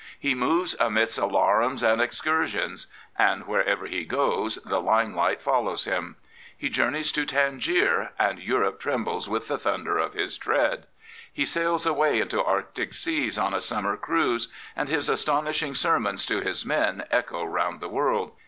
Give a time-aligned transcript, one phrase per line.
[0.17, 2.87] He moves amidst alarums and excursions.
[3.19, 6.15] And wherever he goes the limelight follows him.
[6.57, 10.87] He journeys to Tangier, and Europe trembles with the thunder of his tread.
[11.31, 16.41] He sails away into Arctic seas on a summer cruise, and his astonishing sermons to
[16.41, 18.31] his men echo round the world.